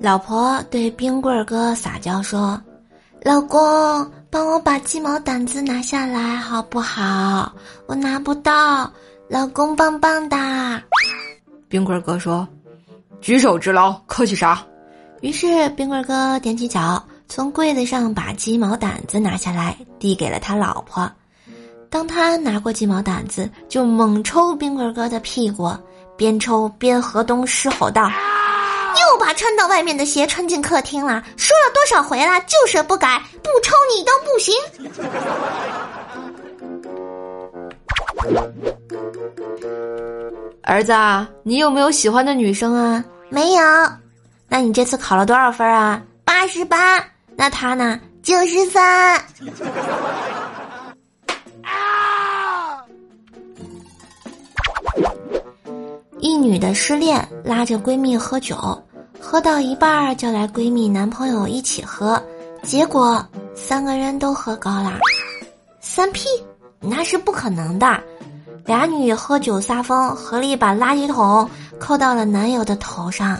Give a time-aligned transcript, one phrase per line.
[0.00, 2.60] 老婆对冰棍儿哥撒娇说
[3.22, 7.52] ：“老公，帮我把鸡毛掸子拿下来好不好？
[7.86, 8.90] 我拿不到。
[9.28, 10.82] 老公棒棒哒。
[11.68, 12.46] ”冰棍儿哥说
[13.20, 14.62] ：“举手之劳，客气啥？”
[15.22, 21.10] 于是冰棍儿哥踮起脚，从柜子上把鸡毛掸子拿下来，递给了他老婆。
[21.88, 25.70] 当他拿过鸡毛掸子，就猛抽冰棍儿哥的屁股，
[26.16, 28.10] 边抽边河东狮吼道。
[29.12, 34.54] 又把穿到外面的鞋穿进客厅了，说了多少回了，就是不改，不抽你都不行。
[40.62, 40.94] 儿子，
[41.42, 43.04] 你有没有喜欢的女生啊？
[43.28, 43.62] 没有。
[44.48, 46.02] 那你这次考了多少分啊？
[46.24, 47.04] 八十八。
[47.36, 48.00] 那他呢？
[48.22, 49.16] 九十三。
[51.62, 52.82] 啊！
[56.18, 58.56] 一女的失恋，拉着闺蜜喝酒。
[59.22, 62.20] 喝到一半儿，叫来闺蜜男朋友一起喝，
[62.62, 63.24] 结果
[63.54, 64.98] 三个人都喝高了。
[65.80, 66.26] 三 P，
[66.80, 67.98] 那是不可能的。
[68.66, 73.38] 俩女喝酒撒疯，合力把垃圾桶扣到了男友的头上。